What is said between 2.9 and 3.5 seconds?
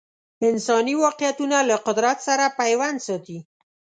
ساتي